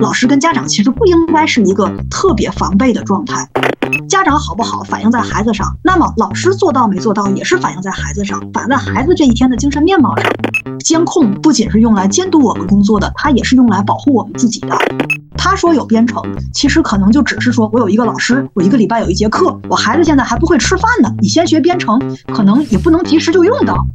[0.00, 3.48] 老师跟家长其实不应该是一个特别防备的状态。
[4.08, 10.30] 家长好不好反映在孩子上，那么老师做到没做到也是反映在孩子上，反映在孩子这一天的精神面貌上。
[10.80, 14.76] 监控不仅是用来监督我们工作的，它也是用来保护我们自己的。
[15.36, 16.22] 他说有编程，
[16.52, 21.98] 其实可能就只是说我有一个老师，我一个礼拜有一节课，我孩子现在还不会吃饭呢，你先学编程，
[22.32, 23.86] 可能也不能及时就用到。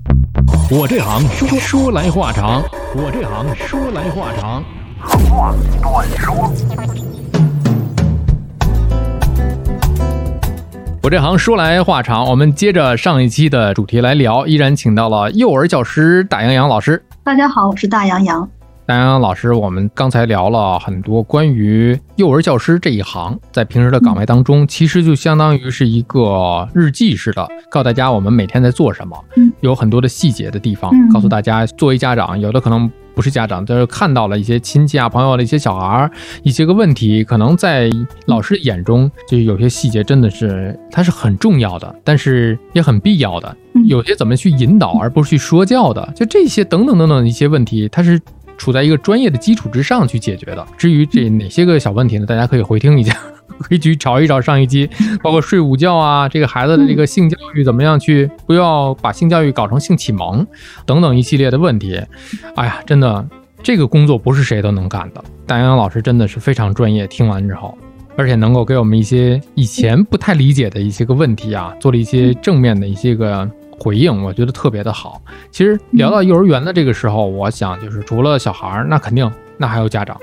[0.70, 2.62] 我这行说说来话长，
[2.96, 4.64] 我这行说来话长。
[5.04, 6.52] 话短说。
[11.02, 17.04] 我这行说来话长，我们接着上一期的主题来聊，依然请到了幼儿教师大洋洋老师。
[17.24, 18.50] 大家好，我是大洋洋。
[18.86, 29.18] 大洋洋老师，我们刚才聊了很多关于幼儿教师这一行，在平时的岗位当中，其实就相当于是一个日记似的，告诉大家我们每天在做什么，
[29.60, 32.90] 有很多的细节的地方，告诉大家作为家长，有的可能。
[33.16, 36.12] 不是家长，就是看到了一些亲戚啊、朋友的一些小孩儿，
[36.44, 37.90] 一些个问题，可能在
[38.26, 43.56] 老师眼中，就有些细节真的是它是很重要的，但是也很必要的。
[43.86, 48.20] 有些怎么去引导，而不是去说教的，就这些等等等等一些问题，它是
[48.58, 50.66] 处在一个专业的基础之上去解决的。
[50.78, 52.26] 至于这哪些个小问题呢？
[52.26, 53.16] 大家可以回听一下。
[53.60, 54.90] 可以去找一找上一期，
[55.22, 60.46] 包括睡午觉啊，这个孩子的这个性教育怎么样去，不要把性教育搞成性启蒙
[60.86, 62.02] 等等一系列的问题。
[62.56, 63.28] 哎呀，真的，
[63.62, 65.24] 这个工作不是谁都能干的。
[65.46, 67.78] 大洋洋老师真的是非常专业，听完之后，
[68.16, 75.22] 而且能够给我们一些以前不太理解的一些个问题啊，做了一些正面的一些个回应，我觉得特别的好。
[75.52, 80.18] 其实聊到幼儿园的这个时候，我想就是除了小孩儿，那肯定那还有家长。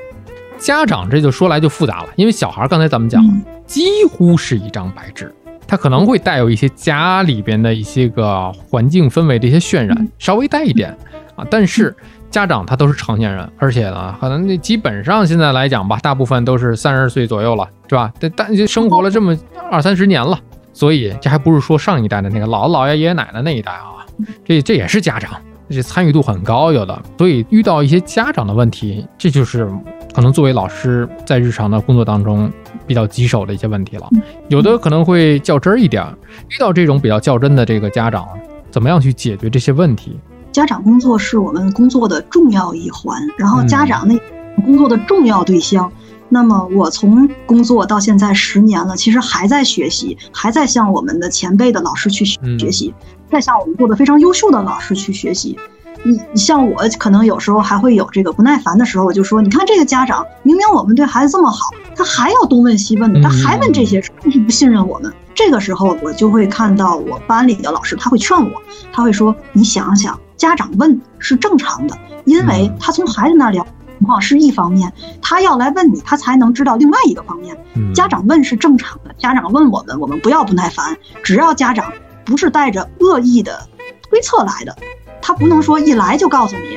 [0.60, 3.34] 家长这就说来就复杂了，因为小孩刚才咱们讲了，
[3.66, 5.34] 几乎是一张白纸，
[5.66, 10.94] 他可能会带有一些家里边的一些个环境氛围的一些渲染，稍微带一点
[11.34, 11.46] 啊。
[11.50, 11.96] 但是
[12.30, 18.12] 家长他都是成年人，而且呢，可能那基本上现在来讲吧，大部分都是三十岁左右了，是吧？
[18.20, 19.34] 但但生活了这么
[19.70, 20.38] 二三十年了，
[20.74, 24.04] 所以这还不是说上一代的那个姥姥姥爷爷爷奶奶那一代啊，
[24.44, 25.30] 这这也是家长，
[25.70, 29.66] 这参与度很高有的，所以遇到一些家长的问题，这就是。
[30.12, 32.50] 可能作为老师在日常的工作当中
[32.86, 34.08] 比较棘手的一些问题了，
[34.48, 36.04] 有的可能会较真一点。
[36.48, 38.26] 遇到这种比较较真的这个家长，
[38.70, 40.18] 怎么样去解决这些问题？
[40.52, 44.18] 家长工作是我们工作的重要一环，然后家长那
[44.64, 45.90] 工作的重要对象。
[46.28, 52.94] 那么我从工作到现在十年了，其实还在学习，还在向我们的前辈的老师去学习，
[53.30, 55.58] 在向我们做的非常优秀的老师去学习。
[56.02, 64.10] 你你像我，可能有时候还会有这个不耐烦的时候，我就说，你看这个家长，明明我们对孩子这么好，他还要东问西问的，他还问这些，是
[64.44, 65.12] 不信任我们。
[65.34, 68.62] 这个时候，我就会看到我班里的老师，他会劝我，
[68.92, 73.66] 他会说，你想想，家长问是正常的，因为他从孩子那聊
[73.98, 77.56] 情况是一方面，他要来问你，他才能知道另外一个方面。
[77.94, 81.92] 家长问是正常的，家长问我们，我们不要不耐烦，只要家长
[82.24, 83.66] 不是带着恶意的
[84.08, 84.74] 推测来的。
[85.22, 86.76] 他不能说一来就告诉你，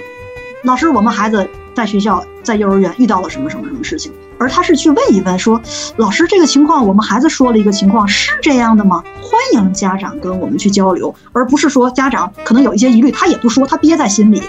[0.64, 5.62] 老师，我们孩子在学校在幼儿园遇到了什么什么什么事情，而他是去问一问，说
[5.98, 9.04] 老师这个情况，我们孩子说了一个情况是这样的吗？
[9.22, 14.42] 欢迎家长跟我们去交流，而不是说家长可能有一些疑虑，他也不说，他憋在心里。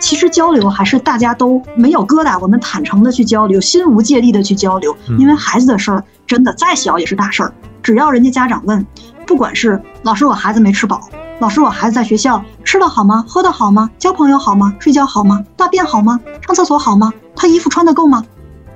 [0.00, 8.86] 其实交流还是大家都没有疙瘩，我们坦诚的去交流，心无芥蒂的去交流，因为孩子的事儿真的再小也是大事儿，只要人家家长问，
[9.26, 11.00] 不管是老师我孩子没吃饱。
[11.40, 13.24] 老师，我孩子在学校吃的好吗？
[13.28, 13.88] 喝的好吗？
[13.96, 14.74] 交朋友好吗？
[14.80, 15.40] 睡觉好吗？
[15.56, 16.18] 大便好吗？
[16.44, 17.12] 上厕所好吗？
[17.36, 18.24] 他衣服穿得够吗？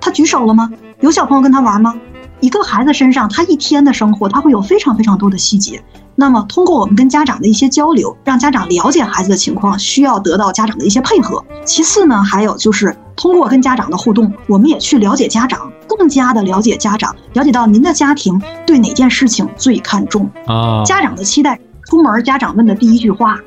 [0.00, 0.71] 他举手了吗？
[1.00, 1.93] 有小朋友跟他玩吗？
[2.39, 5.83] 一个孩子身上，他一天的生活，他会有非常非常多的细节。
[6.15, 11.44] 那么，通过我们跟家长的一些交流，让家长了解孩子的情况，需要得到家长的一些配合。
[11.65, 20.84] 其次呢，还有就是通过跟家长的互动，我们也去了解家长，更加的了解家长，了解到您的家庭对哪件事情最看重啊？
[20.84, 21.59] 家长的期待。
[21.93, 23.39] 出门，家长问的第一句话，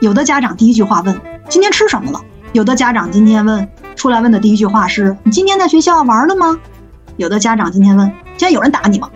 [0.00, 2.20] 有的家长第一句话问今天吃什么了，
[2.52, 3.66] 有的家长今天问
[3.96, 6.58] 出来问的第一句话是你今天在学校玩了吗？
[7.16, 8.06] 有的家长今天问
[8.36, 9.08] 今天有人打你吗？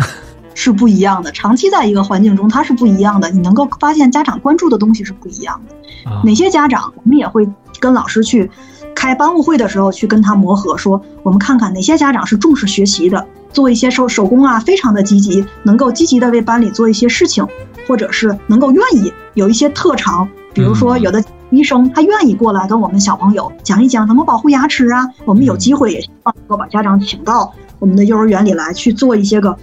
[0.54, 1.30] 是不一样的。
[1.30, 3.28] 长期在一个环境中，它是不一样的。
[3.28, 6.10] 你能够发现家长关注的东西是不一样的。
[6.24, 7.46] 哪些家长，我们也会
[7.78, 8.50] 跟老师去
[8.94, 17.46] 开班务会的时候去跟他磨合，说我们看看哪些家长是重视学习的，做一些手手工啊，非常的积极，能够积极的为班里做一些事情。
[17.86, 25.06] 或者是能够愿意有一些特长，比如说有的医生他愿意过来跟我们小朋友讲一讲怎么保护牙齿啊。
[25.24, 29.56] 我们有机会也希望能够把家长请到我们的幼儿园里来去做一些个，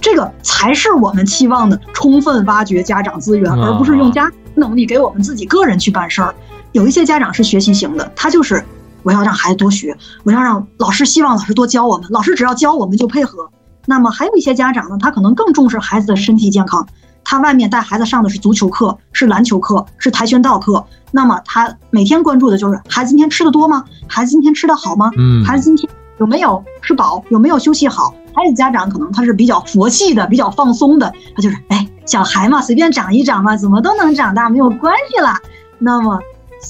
[0.00, 6.34] 这个才是我们期望的充分挖掘家长资源，而不是用家能力给我们自己个人去办事儿。
[6.72, 8.62] 有一些家长是学习型的，他就是
[9.02, 13.48] 我要让孩子多学，我要让老师希望老师多教我们，老师只要教我们就配合。
[13.86, 16.86] 那么还有一些家长呢，他可能更重视孩子的身体健康，
[17.30, 20.84] 他外面带孩子上的是足球课，是篮球课，是跆拳道课。
[21.12, 23.84] 那么他每天关注的就是孩子今天吃的多吗？
[24.08, 25.12] 孩子今天吃的好吗？
[25.16, 25.88] 嗯，孩子今天
[26.18, 27.22] 有没有吃饱？
[27.28, 28.12] 有没有休息好？
[28.34, 35.38] 还有家长可能他是比较佛系的，比较放松的，他就是哎，小孩嘛，随便长一长嘛，怎么都能长大，没有关系啦。
[35.78, 36.18] 那么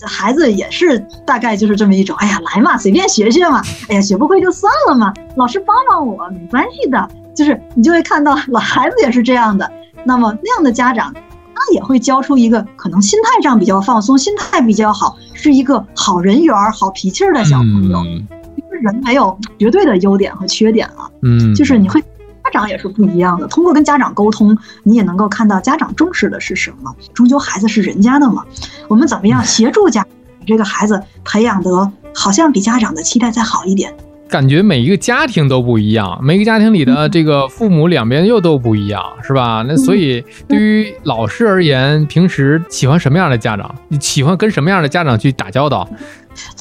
[0.07, 7.09] 孩子也是大概就是这么一种，哎呀，来嘛，随便学学嘛，哎呀，学不会就算了嘛，老师帮帮我，没关系的。
[7.35, 9.73] 就是你就会看到老孩子也是这样的。
[10.05, 11.15] 那么那样的家长。
[11.53, 18.03] 他也会教出一个可能心态上比较放松、心态比较好，是一个好人缘、好脾气的小朋友。
[18.57, 23.47] 因为人没有绝对的优点和缺点啊，嗯，就是你会家长也是不一样的。
[23.47, 26.97] 通过跟家长沟通，你也能够看到家长重视的是什么。
[27.13, 28.43] 终究孩子是人家的嘛，
[28.89, 30.07] 我们怎么样协助家
[30.47, 33.95] 这个孩子培养得好像比家长的期待再好一点？
[34.31, 39.65] 感觉每一个家庭都不一样，每个家庭里的这个父母两边又都不一样，是吧？
[39.67, 43.75] 那所以对于老师而言，平时喜欢什么样的家长？
[43.89, 45.89] 你喜欢跟什么样的家长去打交道？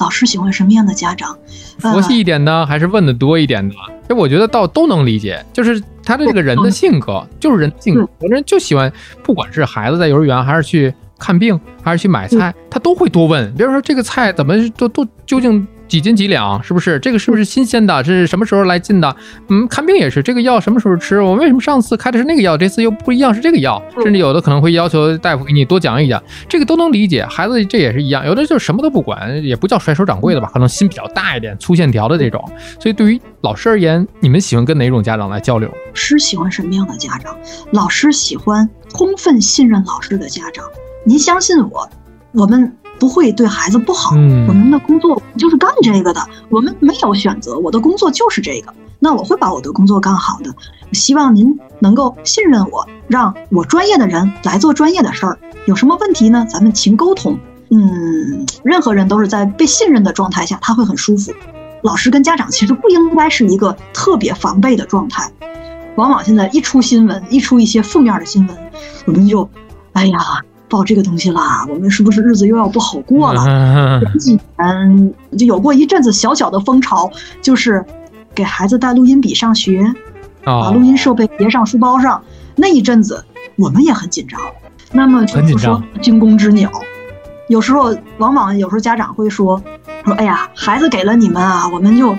[0.00, 1.38] 老师喜欢什么样的家长？
[1.78, 3.74] 佛系一点的，还是问的多一点的？
[4.08, 8.00] 这我觉得倒都能理解，就是他的这个人的性格，就是人性格。
[8.00, 8.92] 有的人就喜欢，
[9.22, 13.54] 不管是孩子在幼儿园，还是去看病，还是去买菜，他都会多问。
[13.54, 15.64] 比如说这个菜怎么都都究竟？
[15.90, 16.62] 几斤几两？
[16.62, 18.00] 是不是这个是不是新鲜的？
[18.04, 19.16] 这是什么时候来进的？
[19.48, 21.20] 嗯，看病也是，这个药什么时候吃？
[21.20, 23.82] 我为什么上次开的是那个药，这次又不一样是这个药？
[24.02, 27.26] 甚至有的可能会要求大夫给你多讲一讲，这个都能理解。
[27.26, 30.48] 孩子这也是一样，有的就什么都不管，也不叫甩手掌柜的吧？
[30.52, 32.40] 可能心比较大一点，粗线条的这种。
[32.78, 35.68] 所以对于老师而言，你们喜欢跟哪种家长来交流？
[35.92, 37.36] 师喜欢什么样的家长？
[37.72, 40.64] 老师喜欢充分信任老师的家长。
[41.04, 41.90] 您相信我，
[42.32, 42.79] 我们。
[43.00, 44.14] 不会对孩子不好。
[44.14, 46.20] 我们的工作就是干这个的，
[46.50, 48.72] 我们没有选择，我的工作就是这个。
[49.00, 50.54] 那我会把我的工作干好的。
[50.92, 55.38] 希望您能够信任我，让我专业的人来做专业的事儿。
[55.66, 56.46] 有什么问题呢？
[56.48, 57.38] 咱们勤沟通。
[57.70, 61.32] 嗯，任何人都是在被信任的状态下，他会很舒服。
[61.82, 65.32] 老师跟家长其实不应该是一个特别防备的状态。
[65.96, 68.56] 往往现在一出新闻，一出一些负面的新闻，
[69.06, 69.48] 我们就，
[69.94, 70.18] 哎呀。
[70.70, 73.44] 报这个东西啦，我们是不是日子又要不好过了？
[74.00, 77.10] 前几年就有过一阵子小小的风潮，
[77.42, 77.84] 就是
[78.34, 79.92] 给孩子带录音笔上学，
[80.44, 82.22] 把录音设备别上书包上。
[82.54, 83.24] 那一阵子
[83.56, 84.40] 我们也很紧张。
[84.92, 86.70] 那么就是说惊弓之鸟，
[87.48, 89.60] 有时候往往有时候家长会说
[90.04, 92.16] 说，哎呀，孩子给了你们啊，我们就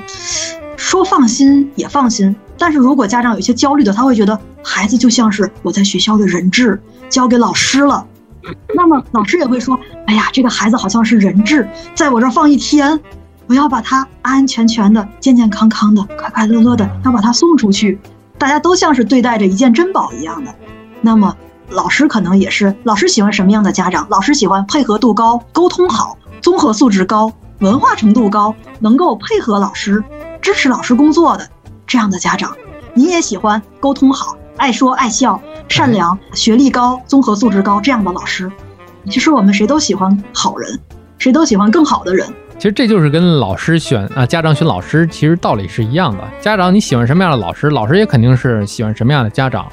[0.76, 2.36] 说放心也放心。
[2.58, 8.06] 但是如果家长有些焦虑的，他会觉得孩子就像是我在学校的人质，交给老师了。
[8.74, 13.00] 那么老师也会说：“哎呀，这个孩子好像是人质，在我这儿放一天，
[13.48, 18.00] 我要把他安安全全的、健健康康的、快快乐乐的，要把他送出去。
[18.38, 20.54] 大家都像是对待着一件珍宝一样的。
[21.02, 21.36] 那么
[21.70, 24.08] 老师可能也是，老师喜欢什么样的家长？
[24.10, 30.04] 老师喜欢配合度高、沟通好、综合素质高、文化程度高、能够配合老师、
[30.42, 31.48] 支持老师工作的
[31.86, 32.56] 这样的家长。
[32.94, 38.52] 你也喜欢沟通好、爱说爱笑。”善良、学历高、综合素质高这样的老师，
[39.10, 40.78] 其实我们谁都喜欢好人，
[41.18, 42.28] 谁都喜欢更好的人。
[42.58, 46.24] 其实这就是跟老师选啊，家长选老师，其实道理是一样的。
[46.42, 49.66] 家长你喜欢什么样的老师，老师也肯定是喜欢什么样的家长。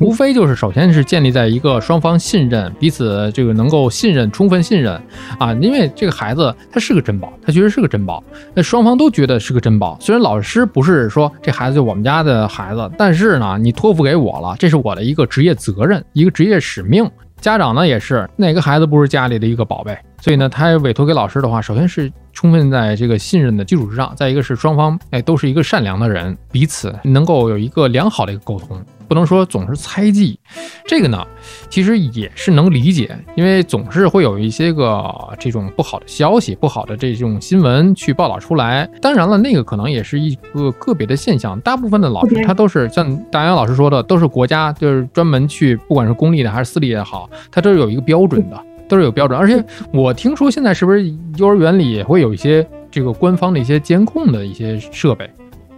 [0.00, 5.00] 无非就是，首先是建立在一个双方信任，彼此这个能够信任，充分信任
[5.38, 5.52] 啊。
[5.54, 8.22] 因为这个孩子他是个珍宝，他确实是个珍宝，
[8.54, 9.96] 那双方都觉得是个珍宝。
[10.00, 17.08] 虽然老师不是说这孩子就我们家的孩子，但是呢，你托付给我了，这是我的一个职业责任，一个职业使命。
[17.40, 19.96] 家长呢也是，哪个孩子不是家里的一个宝贝？
[20.20, 28.82] 所以呢，他委托给老师的话，首先是充分在这个信任的基础之上，再一个是双方哎都是一个善良的人，彼此能够有一个良好的一个沟通。
[29.06, 30.38] 不能说总是猜忌，
[30.86, 31.24] 这个呢，
[31.68, 35.04] 其实也是能理解，因为总是会有一些个
[35.38, 38.88] 这种不好的消息、不好的这种新闻去报道出来。
[39.00, 49.38] 当然了，那个可能也是一个个别的现象，大部分的老师他都是像大杨老师说的，都是国家就是专门去，不管是公立的还是私立也好，它都是有一个标准的，都是有标准。
[49.38, 55.28] 而且我听说现在是不是幼儿园里也会有一些这个官方的一些监控的一些设备，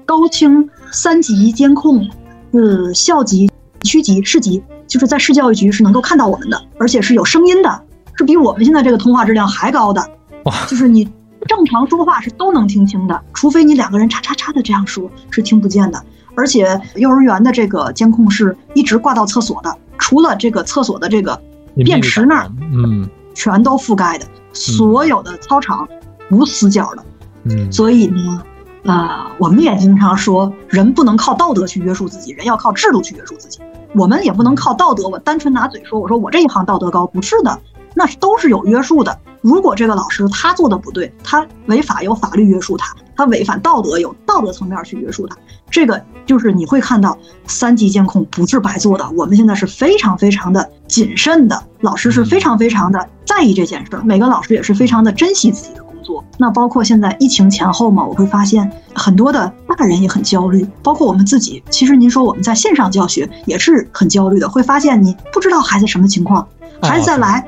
[0.04, 2.09] 高清三级监控。
[2.57, 3.51] 是校级、
[3.83, 7.83] 区级、市级，就是在市教育局是能够看到我们的，而且是有声音的，
[8.15, 10.11] 是比我们现在这个通话质量还高的。
[10.45, 10.55] 哇！
[10.67, 11.05] 就是你
[11.47, 16.03] 正常说话是都能听清的，除非你两个人叉叉叉的这样说，是听不见的。
[16.35, 21.41] 而且幼儿园的这个监控是一直挂到厕所的，除了这个厕所的这个
[21.77, 25.89] 便池那儿，嗯，全都覆盖的，所有的操场
[26.31, 27.05] 无死角的。
[27.45, 28.43] 嗯，所以呢，
[28.87, 33.59] 呃，我们也经常说，人不能靠道德去约束自己，人要靠制度去约束自己。
[33.95, 37.59] 我们也不能靠道德，我单纯拿嘴说，我说我这一行道德高，不是的，
[37.95, 39.19] 那都是有约束的。
[39.40, 45.37] 如果这个老师他做的不对，他违法有法律约束他，他违反道德有道德层面去约束他。
[45.71, 47.16] 这个就是你会看到
[47.47, 56.25] 三级监控不是白做的，我们现在是非常非常的谨慎的，老师是非常非常的在意这件事，每个老师也是非常的珍惜自己的工作。
[56.39, 61.63] 那包括现在疫情前后嘛，我会发现很多的大人也很焦虑，包括我们自己。
[61.69, 66.47] 其实您说我们在线上教学也是很焦虑的，会发现你不知道孩子什么情况，
[66.81, 67.45] 孩子再来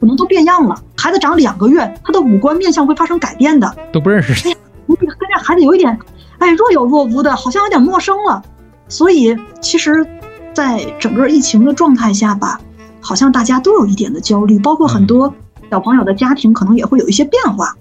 [0.00, 0.74] 可能都变样了。
[0.96, 4.32] 孩子长两个月，他的五官面相会发生改变的，都不认识。
[4.46, 5.96] 哎呀，你跟这孩子有一点，
[6.38, 8.42] 哎，若有若无的，好像有点陌生了。
[8.88, 10.04] 所以其实，
[10.52, 12.60] 在整个疫情的状态下吧，
[13.00, 15.32] 好像大家都有一点的焦虑，包括很多
[15.70, 17.72] 小朋友的家庭可能也会有一些变化。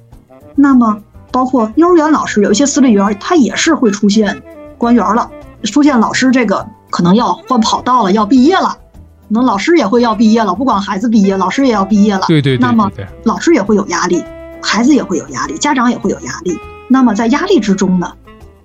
[0.61, 1.01] 那么，
[1.31, 4.43] 包括幼儿园老师，有一些私立园，他也是会出现
[4.77, 5.31] 官员了，
[5.63, 8.77] 出现老师这个可能要换跑道了，要毕业了，
[9.29, 12.25] 可能老师也会要毕业了，不管孩子毕业，老师也要毕业了。
[12.27, 12.61] 对对对。
[12.61, 12.91] 那么，
[13.23, 14.21] 老师也会有压力，
[14.61, 16.57] 孩子也会有压力，家长也会有压力。
[16.89, 18.11] 那么在压力之中呢，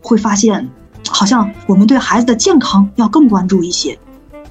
[0.03, 0.69] 会发现，
[1.09, 3.97] 好像我们对孩子的健康要更关注一些。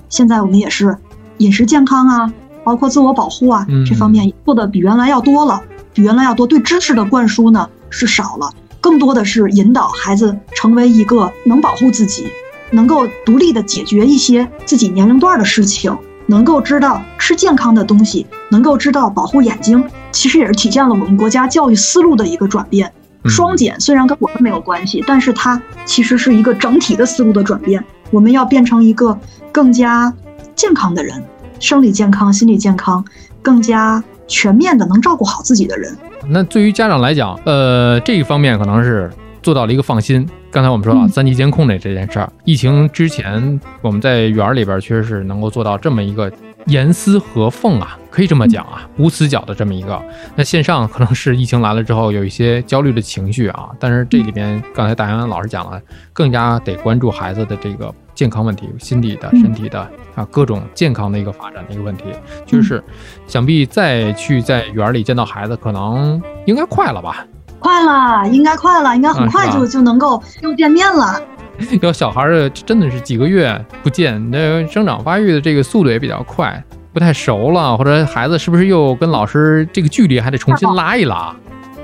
[0.07, 0.97] 现在我们也是
[1.39, 2.33] 饮食健康啊，
[2.63, 5.61] 包括自我保护啊，这方面做的比原来要多了。
[5.93, 12.27] 比原来要多，对知识的灌输呢是少了，更多的是引导孩子成为一个能保护自己、
[12.71, 15.95] 能够独立的解决一些自己年龄段的事情，
[16.25, 19.83] 能够知道吃健康的东西，能够知道保护眼睛。
[20.11, 22.91] 其实也是体现了我们国家教育思路的一个转变。
[23.25, 27.83] 双减虽然跟我们没有关系，但是它其实是一个整体的思路的转变。
[28.11, 29.17] 我们要变成一个
[29.51, 30.13] 更加
[30.55, 31.23] 健康的人，
[31.59, 33.05] 生理健康、心理健康，
[33.41, 34.03] 更加。
[34.33, 35.95] 全面的能照顾好自己的人，
[36.27, 39.07] 那对于家长来讲，呃，这一方面可能是
[39.43, 40.27] 做到了一个放心。
[40.49, 46.31] 刚才我们说了三级监控的这件事儿，疫情之前我们在园里边确实是能够做到这么一个
[46.65, 50.01] 严丝合缝啊，可以这么讲啊，无死角的这么一个。
[50.35, 55.79] 那线上可能是疫情来了之后有一些焦虑的情绪啊，但是这里边刚才大杨老师讲了，
[56.11, 57.93] 更加得关注孩子的这个。
[58.15, 59.79] 健康问题、心理的、身体的
[60.15, 62.05] 啊，各种健康的一个发展的一个问题，
[62.45, 62.83] 就是
[63.27, 67.25] 想必再去在园里见到孩子，可能应该快了吧？
[67.59, 71.19] 快了，应该快了，应该很快就就能够又见面了。
[71.81, 81.33] 要小孩儿真的是几个月不见，那生长发育的这个速度也比较快，不太熟了，或者孩子是不是又跟老师这个距离还得重新拉一拉？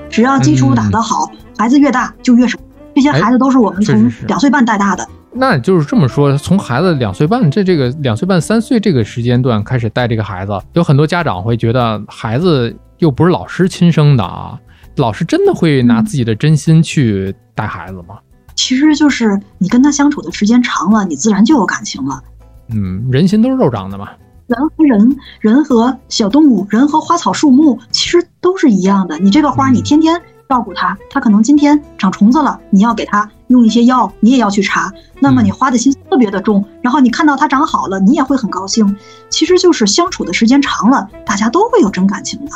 [0.09, 2.57] 只要基础打得好，孩子越大就越熟。
[2.95, 5.07] 这些孩子都是我们从两岁半带大的。
[5.39, 14.59] 那就是这么说，从孩子两岁半这这个两岁半三岁这个时间段开始带这个孩子，有很多家长会觉得孩子又不是老师亲生的啊，
[14.97, 18.19] 老师真的会拿自己的真心去带孩子吗？
[18.53, 22.21] 其实就是你跟他相处的时间长了，你自然就有感情了。
[22.67, 24.09] 嗯，人心都是肉长的嘛。
[24.47, 29.17] 人和人，人和小动物，人和花草树木，其实都是一样的。
[29.19, 30.21] 你这个花，你天天。
[30.49, 34.91] 照顾它，它可能今天长虫子了，你要给它用一些药，你也要去查。
[35.19, 38.97] 那么你花的心思特别的重，然后你看到它长好了，你也会很高兴。
[39.29, 42.51] 其实就是相处的时间长了，大家都会有真感情的。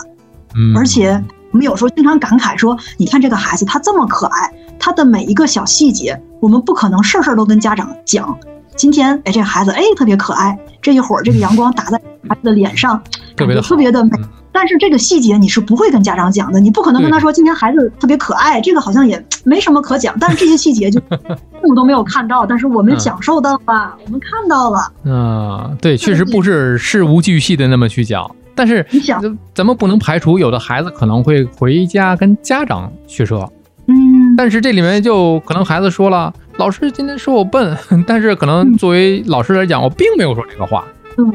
[0.56, 8.36] 嗯，而且我们有时候经常感慨说，你看这个孩子他这么可爱，他的每一个小细节，我们不可能事事都跟家长讲。
[8.76, 13.02] 今天哎，这孩子哎特别可爱，这一会儿这个阳光打在孩子的脸上，
[13.36, 14.12] 特别的特别的美。
[14.52, 20.16] 但是这个细节你是不会跟家长讲的，你不可能跟他说今天孩子特别可爱，这个好像也没什么可讲。
[20.20, 24.92] 但是这些细节就 父母都没有看到，但是我们享受到了，我们看到了。
[25.06, 28.30] 嗯，对，确实不是事无巨细的那么去讲。
[28.54, 29.20] 但是你想，
[29.56, 33.52] 咱们不能排除有的孩子可能会回家跟家长去说。
[33.88, 40.86] 嗯，但是这里面就可能孩子说了，老师今天说我笨， 但是可能作为老师来讲，我并没有说这个话，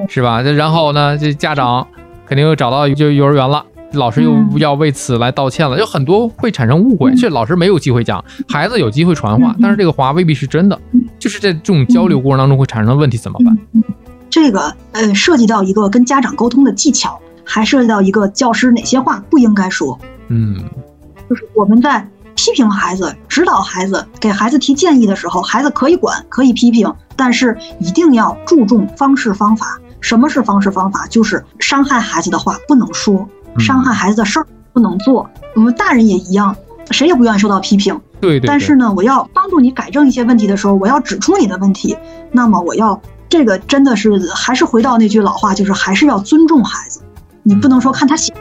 [0.09, 0.41] 是吧？
[0.43, 1.87] 然后呢，这家长。
[2.27, 7.11] 肯定又找到就幼儿园了，老师又要为此来道歉了，有很多会产生误会。
[7.15, 10.79] 这老师没有机会讲，孩子有机会传话，但是这个话未必是真的。
[11.19, 13.59] 就是在这种交流过程当中会产生问题，怎么办？
[14.29, 19.99] 这个呃，涉及到一个跟家长沟通的技巧，还涉及到一个教师哪些话不应该说。
[20.29, 20.63] 嗯，
[21.31, 22.07] 就是我们在
[22.39, 29.77] 批评孩子、指导孩子、给孩子提建议的时候，孩子可以管，可以批评，但是一定要注重方式方法。
[30.01, 31.05] 什么是方式方法？
[31.09, 33.29] 就是伤害孩子的话不能说，
[33.59, 35.29] 伤害孩子的事儿不能做。
[35.57, 36.55] 我们大人也一样，
[36.93, 38.01] 谁也不愿意受到批评。
[38.21, 38.39] 对。
[38.39, 41.99] 但是呢，我要帮助你改正一些问题的时候，我要指出你的问题。
[42.31, 47.01] 那么我要这个真的是还是回到那句老话，就是还是要尊重孩子。
[47.43, 48.33] 你不能说看他小，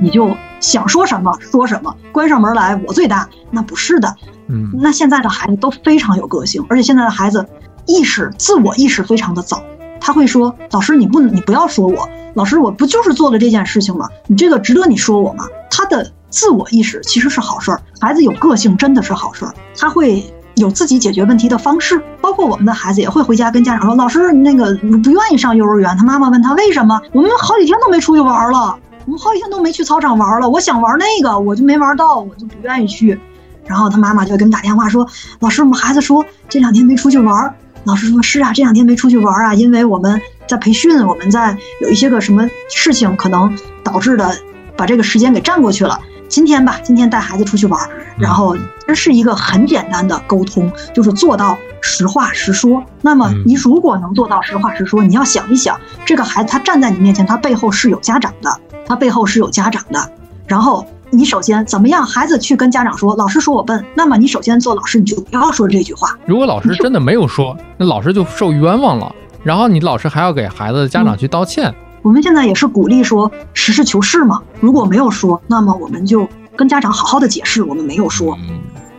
[0.00, 3.28] 你就想说什么说什么，关上门来我最大。
[3.50, 4.14] 那不是的，
[4.48, 7.46] 嗯，那现在的孩子都非常有个性，而且现在的孩子
[7.86, 9.62] 意识自我意识非常的早，
[10.00, 14.08] 他会说：“老师，你不你不要说我，老师我不就是做了这件事情吗？
[14.26, 20.24] 你这个值得你说我吗？”他的自我意识其实是好事儿，孩子有个性真的是好事儿，他会。
[20.56, 27.00] 有自己解决问题的方式，包括我们的孩子也会回家跟家长说：“老师，那个不愿意上幼儿园。”他妈妈问他为什么？
[27.12, 28.76] 我们好几天都没出去玩了，
[29.06, 30.48] 我们好几天都没去操场玩了。
[30.48, 33.18] 我想玩那个，我就没玩到，我就不愿意去。
[33.66, 35.06] 然后他妈妈就给我们打电话说
[35.40, 37.54] ：“老师，我们孩子说这两天没出去玩。”
[37.84, 44.36] 老师说：“是啊，这两天没出去玩啊，因为我们在培训，我们在有一些个什么事情可能导致的，
[44.76, 52.84] 把这个时间给占过去了。”今天吧，今天带孩子出去玩，然后这是一个很简单的沟通，就是做到实话实说。
[53.02, 60.10] 那么你如果能做到实话实说，你要想一想，这个孩子他站在你面前，他背后是有家长的，他背后是有家长的。
[60.48, 66.18] 然后你首先怎么样，孩子去跟家长说，老师说我笨，那么你首先做老师，你就不要说这句话。
[66.26, 69.14] 如果老师真的没有说，那老师就受冤枉了。
[69.44, 71.72] 然后你老师还要给孩子的家长去道歉。
[72.02, 74.42] 我们现在也是鼓励说实事求是嘛。
[74.58, 78.36] 如果没有说，那么我们就跟家长好好的解释，我们没有说，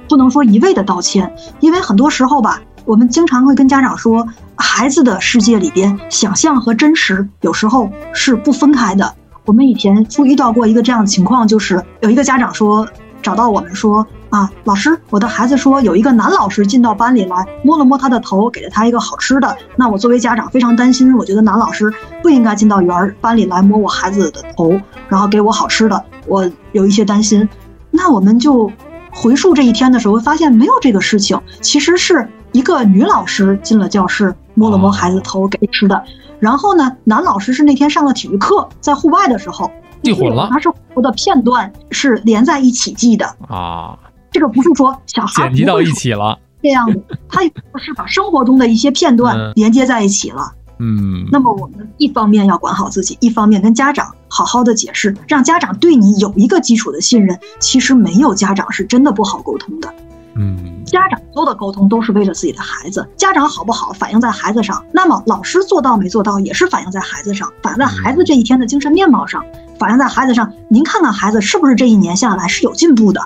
[0.07, 9.15] 不能说一味的道歉，因为很多时候吧，我们经常会跟家长说，孩子的世界里边，想象和真实有时候是不分开的。
[9.45, 12.88] 我们以前就遇到过一个这样的情况，就是有一个家长说
[13.21, 14.05] 找到我们说。
[14.31, 19.57] 啊，老师，我的孩子说有一个男老师进到班里来，摸了摸他的头，给了他一个好吃的。
[19.75, 21.93] 那我作为家长非常担心，我觉得男老师
[22.24, 24.79] 不应该进到园儿班里来摸我孩子的头，
[25.10, 27.45] 然后给我好吃的，我有一些担心。
[27.89, 28.71] 那我们就
[29.12, 36.01] 回溯这一天的时候，发现没有这个事情，其实是一个女老师进了教室，摸了摸孩子头，给吃的。
[36.41, 39.71] 然后呢，男老师是那天上了体育课，在户外的时候
[40.03, 43.98] 记混了，他是的片段是连在一起记的啊。
[44.31, 50.51] 这个不是说小孩剪辑到一起了这样的，他是把生活中的一些片段连接在一起了。
[50.79, 57.39] 嗯，那么我们一方面要管好自己，一方面跟家长好好的解释，让家长对你有一个基础的信任。
[57.59, 59.94] 其实没有家长是真的不好沟通的。
[60.35, 69.44] 嗯，家长做的沟通都是为了自己的孩子，家长好不好反映在孩子上，那么老师做到没做到也是反映在孩子上，反映在孩子这一天的精神面貌上，
[69.77, 70.51] 反映在孩子上。
[70.70, 73.22] 您看看孩子是不是这一年下来是有进步的？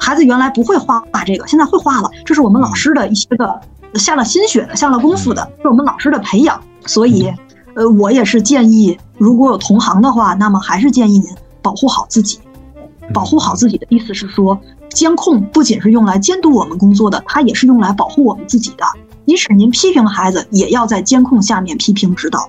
[0.00, 2.10] 孩子原来不会画这个，现在会画了。
[2.24, 3.60] 这是我们老师的一些个
[3.94, 6.60] 下了心血的、下了功夫的，是我们老师的培养。
[6.84, 7.32] 所以，
[7.76, 11.30] 呃，我也是建议，如果有同行的话，那么还是建议您
[11.62, 12.40] 保护好自己。
[13.14, 14.58] 保护好自己的意思是说，
[14.92, 18.84] 监控不仅是用来监督我们工作的，它也是用来保护我们自己的。
[19.26, 22.48] 即使您批评孩子，也要在监控下面批评指导。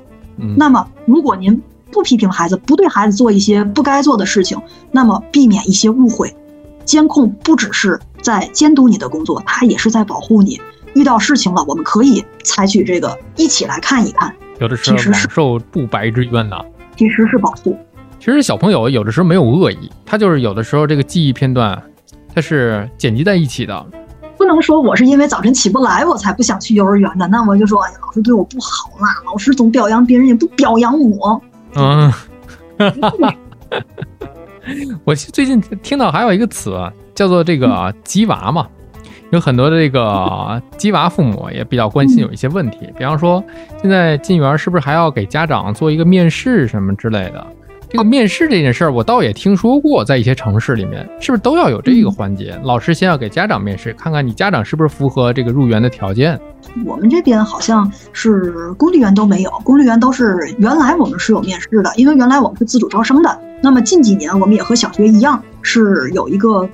[0.57, 4.59] 那么，如果您不批评孩子，不对孩子做一些不该做的事情，
[4.91, 6.35] 那么避免一些误会。
[6.83, 10.59] 监控不只是在监督你的工作，它也是在保护你。
[10.95, 14.35] 遇到事情了，我们可以采取这个一起来看一看。
[14.59, 16.59] 有的时候是受不白之冤呐，
[16.97, 17.77] 其实是保护。
[18.19, 21.81] 其实小朋友有的时候没有恶意，他就是有的时候这个记忆片段，
[22.33, 23.85] 它是剪辑在一起的。
[24.37, 31.41] 不能说我是因为早晨起不来我才不想去幼儿园的，那我就说，哎呀，老师对我不好啦，老师总表扬别人也不表扬我。
[31.75, 32.11] 嗯。
[35.03, 36.77] 我最近听到还有一个词
[37.13, 38.67] 叫做这个“鸡娃”嘛，
[39.29, 43.43] 有很多的这个 鸡娃父母也比较关心有一些问题，比方说
[43.81, 47.45] 现在进园是不是还要给家长做一个面试什么之类的？
[47.93, 52.59] 这个面试这件事儿，我倒也听说过，在一些城市里面是不是都要有这个环节？
[52.63, 56.39] 老师先要给家长面试，看看你家长是不是符合这个入园的条件。
[56.87, 63.39] 我们这边好像是公立园都没有，公立园都是原来我们是有面试的，因为原来我们是自主招生的。
[63.61, 66.67] 那么近几年我们也和小学一样，是有一个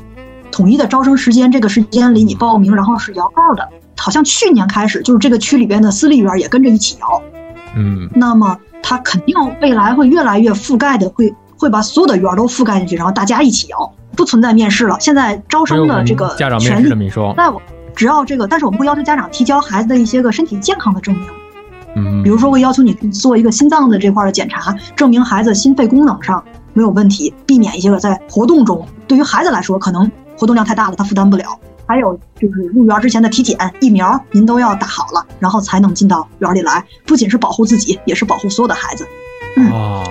[0.54, 3.68] 统一的招生时间，这个时间里你报名，然后是摇号的。
[3.98, 7.22] 好像去年开始，就是这个区里边的私立园也跟着一起摇。
[7.76, 14.98] 嗯，那么它肯定未来会越来越覆盖的，会会把所有的园都覆盖进去，然后大家一起摇，不存在面试了。
[15.00, 17.62] 现在招生的这个家长面试的没说，在我。
[17.96, 21.28] 只要这个，但是我们会要求家长提交孩子的一些个身体健康的证明，
[21.96, 31.60] 嗯，比如说会要求你做一个心脏的这块的检查，证明孩子心肺功能上没有问题，避免一些个在活动中，对于孩子来说可能活动量太大了，他负担不了。
[31.90, 36.86] 还有就是入园之前的体检、疫苗，您都要打好了，然后才能进到园里来。
[37.04, 39.08] 不仅是保护自己，也是保护所有的孩子。
[39.72, 40.04] 哦。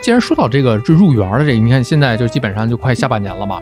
[0.00, 3.60] 既然说到这个入园的这个，你看现在就基本上就快下半年了嘛。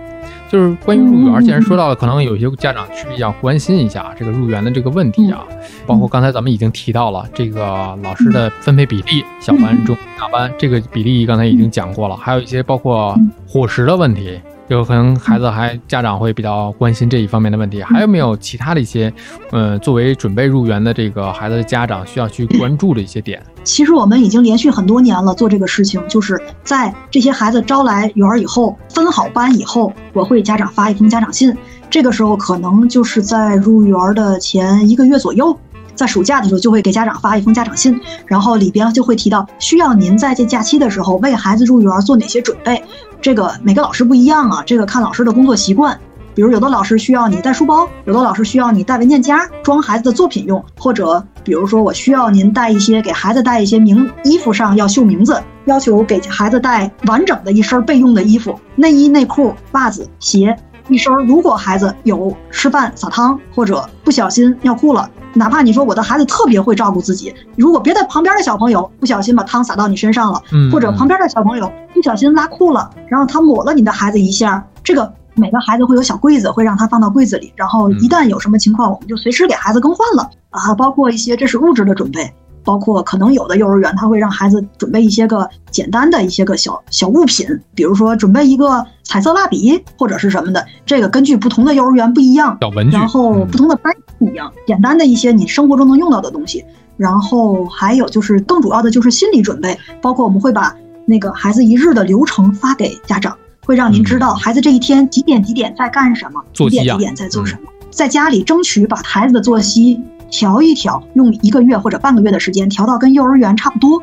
[0.49, 5.43] 就是关于入园，既然说到了，可能有些家长是要关心一下这个入园的这个问题啊。
[5.85, 14.41] 包括刚才咱们已经提到了这个老师的分配比例，小班、中、大班这个比例刚才已经讲过了，还有一些包括伙食的问题。
[14.69, 19.13] 有可能孩子还家长会比较关心这一方面的问题，还有没有其他的一些，
[19.51, 23.43] 呃，作为准备入园的这个孩子的家长需要去关注的一些点？
[23.65, 31.55] 其实我们已经连续很多年了做这个事情，就是在这些孩子招来园以后，分好班以后，我会家长发一封家长信，
[31.91, 35.57] 这个时候可能就是在入园的前一个月左右。
[36.03, 42.83] 在暑假的时候，就会给家长发一封家长信，然后里边就会提到需要您在这假期的时候为孩子入园做哪些准备。
[43.21, 45.97] 这个每个老师不一样啊，这个看老师的工作习惯。
[46.35, 60.57] 比如有的老师需要你带书包，有的老师需要你带文件夹装孩子的作品用，或者比如说我需要您带一些给孩子带一些名衣服上要绣名字，要求给孩子带完整的一身备用的衣服，内衣、内裤、袜子、鞋
[60.89, 61.15] 一身。
[61.27, 65.09] 如果孩子有吃饭撒汤或者不小心尿裤了。
[65.35, 82.33] 哪怕你说我的孩子特别会照顾自己，如果别的旁边的小朋友不小心把汤洒到你身上了，或者旁边的小朋友不小心拉裤了，然后他抹了你的孩子一下，这个每个孩子会有小柜子，会让他放到柜子里，然后一旦有什么情况，我们就随时给孩子更换了啊，包括一些这是物质的准备。
[82.65, 90.65] 包括可能有的幼儿园，他会让孩子准备一些个简单的一些个小小物品，比如说准备一个彩色蜡笔或者是什么的。
[90.87, 94.53] 这个根据不同的幼儿园不一样，小文具，然后不同的班不一样。
[94.67, 96.65] 简单的一些你生活中能用到的东西，
[96.97, 100.75] 然后还有就是更主要的就是心理准备，包括我们会把
[101.07, 110.01] 那个孩子一日的流程发给家长，会让您知道孩子这一天几点几点在干什么，几点几点在做什么，在家里争取把孩子的作息。
[110.35, 114.03] 调一调，用一个月或者半个月的时间调到跟幼儿园差不多，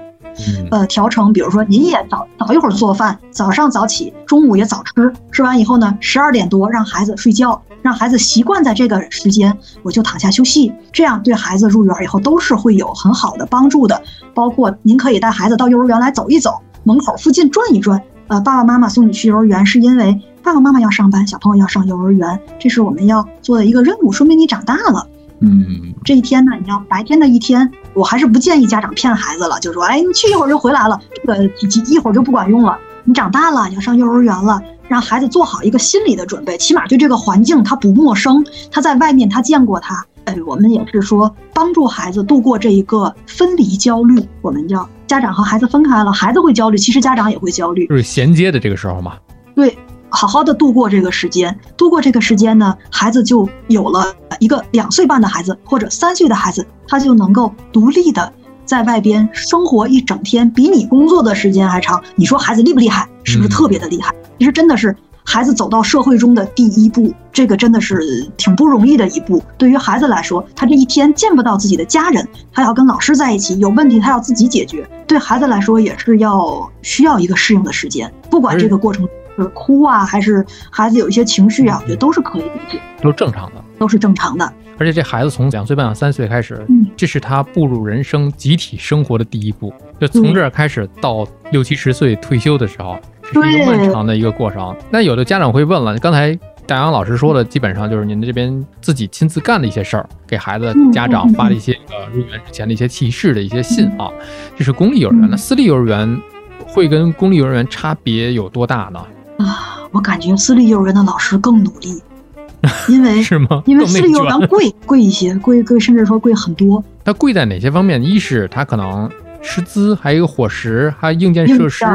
[0.71, 14.01] 呃，调成比如说您也早早一会儿做饭，早上早起，中午也早吃，吃完以后呢，十二点多让孩子睡觉，让孩子习惯在这个时间我就躺下休息，这样对孩子入园以后都是会有很好的帮助的。
[14.33, 18.01] 包括您可以带孩子到幼儿园来走一走，门口附近转一转。
[18.27, 25.07] 呃，爸爸妈妈送你去幼儿园是因为爸爸妈妈要上班，小朋友要上幼儿园，这是我们要做的一个任务，说明你长大了。
[25.41, 32.77] 嗯，这一天呢，你要白天的一天，我还是不建议家长骗孩子了，就说，哎，你去一会儿就回来了，这个几几一会儿就不管用了。
[33.05, 40.05] 你长大了，要上幼儿园了，让孩子做好一个心理的准备，起码对这个环境他不陌生，他在外面他见过他。
[40.25, 49.13] 哎，我们也是说帮助孩子度过这一个分离焦虑，我们叫家长和孩子分开了，孩子会焦虑，其实家长也会焦虑，就是衔接的这个时候嘛。
[49.55, 49.75] 对。
[50.09, 58.33] 好好的度过这个时间，度过这个时间呢，孩子就有了一个两岁半的孩子或者三岁的孩子，他就能够独立的
[58.65, 62.01] 在外边生活一整天，比你工作的时间还长。
[62.15, 63.07] 你说孩子厉不厉害？
[63.23, 64.13] 是不是特别的厉害？
[64.37, 69.43] 其实真的是孩子走到社会中的第一步，这个真的是挺不容易的一步。
[69.57, 74.89] 对于孩子来说，他这一天见不到自己的家人，他要跟老师在一起，有问题他要自己解决。
[75.05, 79.07] 对孩子来说也是要需要一个适应的时间，不管这个过程。
[79.47, 81.79] 哭啊，还是孩子有一些情绪啊？
[81.81, 84.53] 我觉得都是可以理解，都是正常的，都是正常的。
[84.77, 89.73] 而且这孩子从两岁半到三岁开始，这是他步入人生集体生活的第一步。
[89.99, 94.73] 就从这儿开始到六七十岁退休的时候，这是一个漫长的一个过程。
[94.89, 96.33] 那有的家长会问了，刚才
[96.65, 104.09] 大杨老师说的，基本上就是您这边自己亲自干的一些事儿，给孩子家长发了一些呃入园之前的一些提示的一些信啊。
[104.55, 106.21] 这是公立幼儿园，那私立幼儿园
[106.65, 109.05] 会跟公立幼儿园差别有多大呢？
[109.39, 112.01] 啊，我感觉私立幼儿园的老师更努力，
[112.89, 113.63] 因为是吗？
[113.65, 116.83] 因为私立幼儿园贵 贵一些，贵贵甚至说贵很多。
[117.05, 118.03] 它贵在哪些方面？
[118.03, 119.09] 一是它可能
[119.41, 121.85] 师资，还有一个伙食，还有硬件设施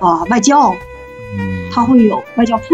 [0.00, 0.74] 啊，外教，
[1.72, 2.64] 它会有外教课，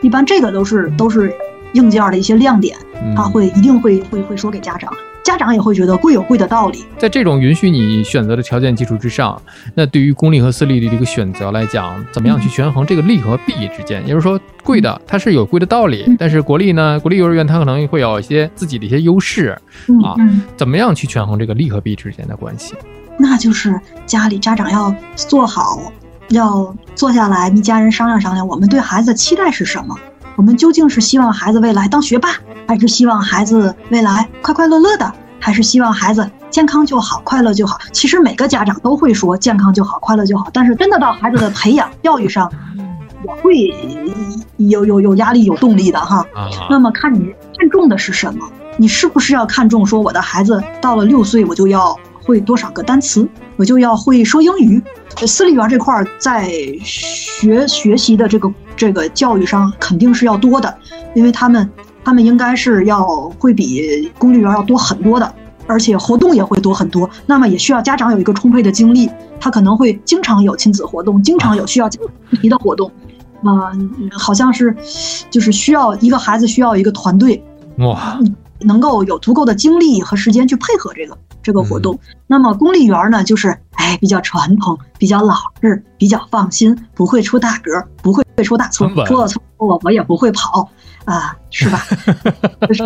[0.00, 1.34] 一般这个都是都是
[1.74, 2.76] 硬件的一些亮点，
[3.14, 4.90] 他会一定会会会说给家长。
[5.24, 9.40] 家长也会觉得贵有贵的道理，在这种允许你选择的条件基础之上，
[9.74, 14.02] 那对于公立和私立的这个选择来讲，怎么样去权衡这个利和弊之间？
[14.02, 19.58] 也就是说，贵的它是有贵的道理，但是国立呢，国立幼儿园它可能会有一些自己的一些优势
[20.04, 20.14] 啊，
[20.58, 22.74] 怎么样去权衡这个利和弊之间的关系？
[23.18, 25.90] 那就是家里家长要做好，
[26.28, 29.96] 要坐下来一家人商量商量，我们对孩子的期待是什么？
[30.36, 32.30] 我们究竟是希望孩子未来当学霸，
[32.66, 37.78] 还是希望孩子未来快快乐乐的，还是希望孩子健康就好、快乐就好？
[37.92, 42.50] 其实每个家长都会说健康就好、快乐就好，但是真的到孩子的培养教育上，
[43.24, 43.74] 也会
[44.56, 46.24] 有有有压力、有动力的哈。
[46.70, 48.48] 那么看你看重的是什么？
[48.76, 54.82] 你是不是要看重说我的孩子到了六岁我就要会多少个单词，我就要会说英语。
[55.26, 56.50] 私立园这块在
[56.82, 60.76] 学学习的这个这个教育上肯定是要多的，
[61.14, 61.70] 因为他们
[62.04, 63.04] 他们应该是要
[63.38, 65.34] 会比公立园要多很多的，
[65.66, 67.08] 而且活动也会多很多。
[67.26, 71.98] 那么也需要家长有一个充沛的精力，他可能会经常有亲子活动，经常有需要 主
[72.42, 72.90] 题的活动。
[73.42, 73.70] 啊，
[74.10, 74.74] 好像是，
[75.30, 77.44] 就是需要一个孩子需要一个团队，
[77.76, 78.18] 哇，
[78.60, 81.98] 能够有足够的精力和时间去配合这个这个活动。
[82.26, 87.70] 那么公立园呢，就是哎比较传统，比较老实，比较放心，不会出大格，
[88.02, 90.68] 不会出大错，出了错我我也不会跑
[91.04, 91.86] 啊，是吧？
[92.66, 92.82] 就是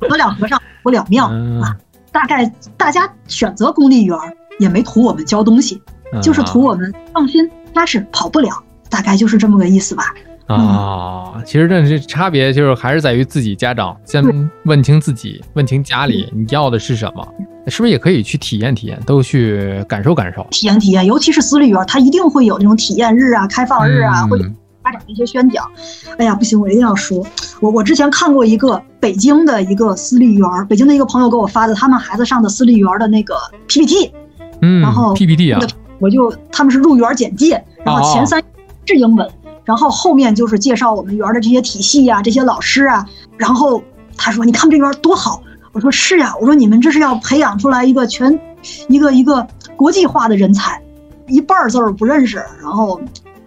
[0.00, 1.26] 得了和尚不了庙
[1.62, 1.76] 啊。
[2.12, 4.18] 大概大家选择公立园
[4.58, 5.80] 也没图我们教东西，
[6.22, 8.50] 就是图我们放心踏实，跑不了。
[8.88, 10.12] 大概就是这么个意思吧。
[10.48, 17.24] 啊，其实这这差别就是还是在于自己家长先问清自己，问清家里你要的是什么，
[17.68, 20.44] 是不是也可以去体验体验，都去感受感受。
[20.50, 24.36] 体验体验，尤其是私立园，它一定会有那种体验日啊、开放日啊，会
[24.90, 25.64] 家长的一些宣讲。
[26.18, 27.24] 哎呀，不行，我一定要说，
[27.60, 33.34] 我我之前看过一个北京的一个私立园，北京的一个朋友给我发的他们孩子上的私立园的那个
[33.68, 34.12] PPT，
[34.62, 35.60] 嗯，然后 PPT 啊，
[36.00, 38.42] 我就他们是入园简介，然后前三。
[38.86, 39.30] 是英文，
[39.64, 43.06] 然后后面就是介绍我们园的这些体系呀，这些老师啊。
[43.36, 43.80] 然后
[44.16, 48.36] 他说：“你看这园多好。”我说：“是呀。”我说：“你们这是要培养出来一个全，
[48.88, 50.82] 一个一个国际化的人才，
[51.28, 52.38] 一半字儿不认识。
[52.60, 53.00] 然后，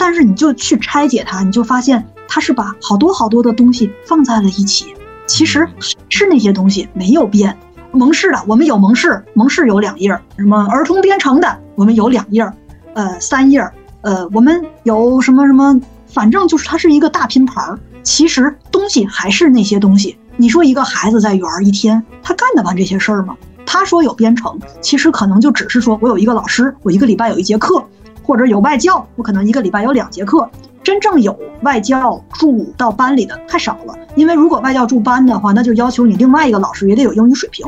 [0.06, 4.94] 但是你就去拆解它，你就发现它是把好多好多的东西放在了一起。
[5.26, 5.66] 其实
[6.10, 7.58] 是那些东西没有变。
[7.94, 12.54] 蒙氏的我们有蒙氏，蒙氏有两页儿什么儿童编程的我们有两页儿
[12.96, 17.80] 呃，三页儿呃，我们有什么什么，反正就是它是一个大拼盘儿。
[18.04, 20.18] 其实东西还是那些东西。
[20.36, 23.38] 你说一个孩子在园儿一天，他干得完这些事儿吗？
[23.66, 27.82] 他说有编程，其实可能就只是说我有一个老师，我一个礼拜有一节课，
[28.24, 30.50] 或者有外教，我可能一个礼拜有两节课。
[30.84, 37.66] 真正有外教住到班里的太少了，因为如果外教住班的话，那就要求你另外一个老师也得有英语水平，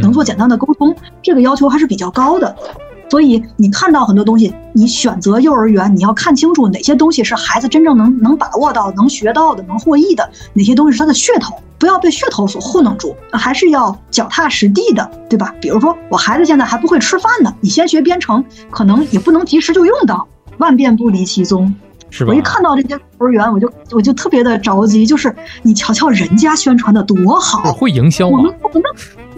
[0.00, 2.56] 能做简单的沟通，这个要求还是比较高的。
[3.10, 15.52] 所以你看到很多东西，你选择幼儿园，你要看清楚哪些东西是孩子真正能能把握到、能学到的、能获益的，哪些东西是他的噱头，不要被噱头所糊弄住，还是要脚踏实地的，对吧？
[15.60, 21.74] 比如说我孩子现在还不会吃饭呢，你先学编程，可能也不能及时就用到，万变不离其宗，
[22.10, 22.30] 是吧？
[22.30, 28.36] 我一看到这些幼儿园，我就我就特别的着急，就是你瞧瞧人家宣传的多好，会营销吗？
[28.38, 28.82] 我们我们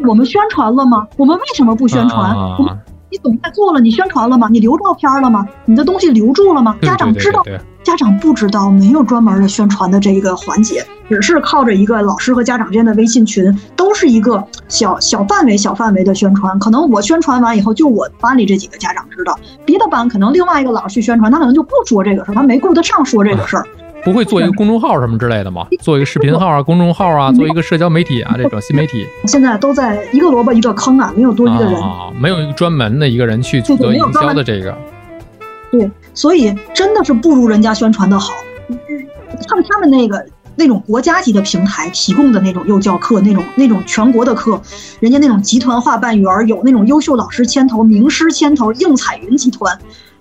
[0.08, 1.06] 我们宣传了吗？
[1.16, 2.36] 我们为什么不宣传？
[2.58, 2.76] 我们。
[3.12, 4.48] 你总在做了，你宣传了吗？
[4.50, 5.46] 你留照片了吗？
[5.66, 6.74] 你的东西留住了吗？
[6.80, 7.44] 家长知道，
[7.82, 16.58] 家长不知道，没有专门的宣传的这一个环节，只是靠着一个老师和家长之间的微信群，都是一个小小范围、小范围的宣传。
[16.58, 23.66] 可能我宣传完以后，就我班里这几个家长知道，别的班可能另外一个老师去宣传，他可能就不说这个事儿，他没顾得上说这个事儿。
[24.04, 25.64] 不会做一个公众号什么之类的吗？
[25.80, 29.06] 做一个视频号啊，公众号啊，做一个社交媒体啊，这种新媒体。
[29.26, 34.76] 现在都在一个萝卜一个坑啊，没有多余的人啊，没有一个专门的一个人去负责营销的这个。
[35.70, 38.32] 对，所以真的是不如人家宣传的好。
[39.48, 44.60] 像他们那个那种国家级的平台提供的那种幼教课，那种那种全国的课，
[45.00, 49.78] 人家那种集团化办园，有那种优秀老师牵头、名师牵头、应彩云集团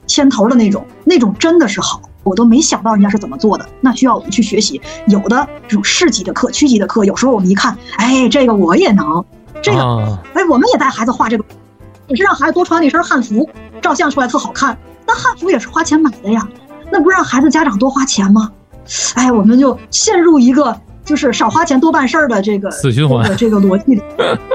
[0.07, 2.01] 牵头的那种，那种真的是好。
[2.23, 4.79] 我都没想到人家是怎么做的，那需要我们去学习。
[5.07, 9.25] 有的这种市级的课、区级的课，有时候我们一看，哎，这个我也能，
[9.61, 11.43] 这个，哎，我们也带孩子画这个，
[12.07, 13.49] 也是让孩子多穿一身汉服，
[13.81, 14.77] 照相出来特好看。
[15.05, 16.47] 那汉服也是花钱买的呀，
[16.91, 18.51] 那不让孩子家长多花钱吗？
[19.15, 20.75] 哎，我们就陷入一个。
[21.03, 24.01] 就是少花钱多办事儿的这个死循环的这个逻辑里，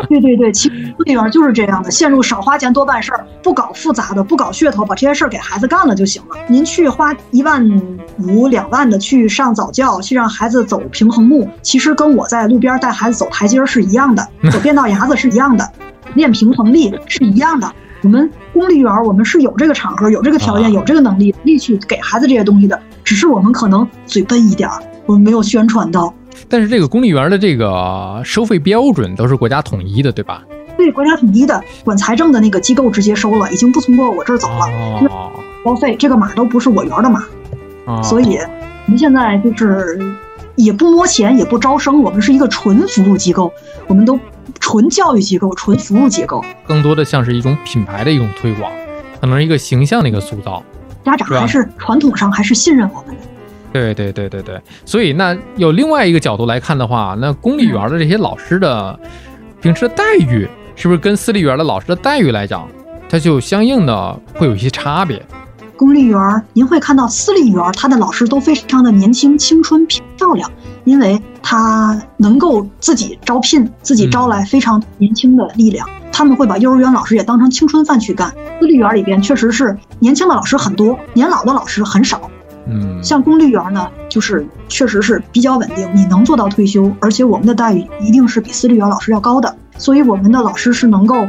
[0.09, 6.37] 对对对，其实里边就是这样的，陷入少花钱多办事儿，不搞复杂的，不搞噱头，把这些事儿给孩子干了就行了。
[6.49, 7.69] 您去花一万
[8.19, 15.69] 五两万的去上早教，去让孩子走平衡木，其实跟我在路边带孩子走台阶是一样的，走 变道牙子是一样的，
[16.15, 17.71] 练平衡力是一样的。
[18.07, 26.15] 我们公立园我们是有这个场合、有这个条件、有这个能力力去给孩子这些东西的，只是我们可能嘴笨一点儿，我们没有宣传到。
[26.49, 30.45] 但是这个公立园的这个收费标准都是国家统一的，对吧？
[30.77, 34.67] 对，国家统一的，管财政的那个机构直接收了，已经不通过我这儿走了。
[35.11, 35.33] 哦。
[35.65, 37.25] 包费这个码都不是我园的码，
[38.05, 40.01] 所以我们现在就是
[40.55, 43.53] 也不摸钱，也不招生，我们是一个纯服务机构，
[43.89, 44.17] 我们都
[44.67, 46.45] 纯教育机构，纯服务机构。
[46.67, 48.69] 更多的像是一种品牌的一种推广，
[49.21, 50.61] 可能是一个形象的一个塑造。
[51.05, 53.21] 家长还是传统上还是信任我们的。
[53.73, 58.99] 对对对对对，所以那有另外一个角度来看的话，那公立园的这些老师的
[59.63, 62.69] 平时的待遇是不是跟私立园的老师的待遇来讲，
[63.09, 65.25] 它就相应的会有一些差别？
[65.77, 70.51] 公立园，您会看到私立园，他的老师都非常的年轻、青春、漂亮，
[70.85, 75.87] 因为他能够自己招聘，自己招来非常年轻的力量。
[76.11, 78.33] 他们会把幼儿园老师也当成青春饭去干。
[78.59, 82.31] 私立园里边确实是年轻的老师很多，年老的老师很少。
[82.69, 89.55] 嗯，像公立园呢，就是确实是比较稳定，你能做到退休，而且我们的待遇一定是比私立园老师要高的。
[89.77, 91.29] 所以我们的老师是能够，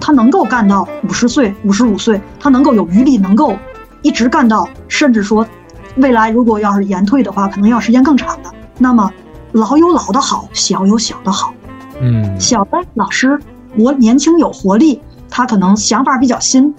[0.00, 3.56] 他能够干到五十岁、五十五岁，他能够有余力，能够
[4.04, 5.44] 一直干到，甚至说，
[5.96, 8.50] 未来如果要是延退的话，可能要时间更长的。
[8.78, 9.10] 那么，
[9.52, 11.52] 老有老的好，小有小的好。
[12.00, 13.38] 嗯，小的老师
[13.76, 16.72] 我年轻有活力，他可能想法比较新。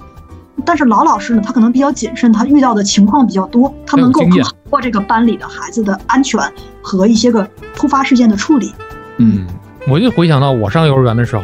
[0.63, 6.39] 但是老老师呢，他可能比较谨慎，他遇到的情况比较多，他能够更好过这个班里的孩子的安全
[6.81, 8.73] 和一些个突发事件的处理。
[9.17, 9.47] 嗯，
[9.87, 11.43] 我就回想到我上幼儿园的时候，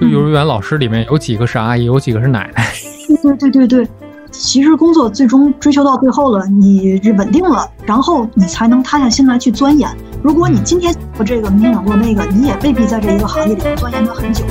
[0.00, 2.64] 就幼儿园老师里面有几个是阿姨，有几个是奶奶。
[3.06, 3.88] 对对对对对，
[4.30, 9.88] 其实工作最终追求到最后了，你稳定了，然后你才能塌下心来去钻研。
[10.22, 14.44] 如果你今天做这个，明天想做那个，你也未必在这一个行业里钻研的很久。